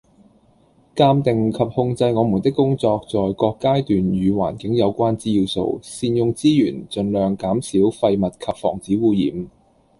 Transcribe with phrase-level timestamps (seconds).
[0.95, 9.47] 鑑定及控制我們的工作在各階段與環境有關之要素，善用資源，盡量減少廢物及防止污染